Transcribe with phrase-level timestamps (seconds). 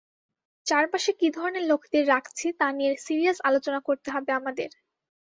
[0.65, 4.69] চারপাশে কী ধরনের লোকদের রাখছি তা নিয়ে সিরিয়াস আলোচনা করতে হবে আমাদের।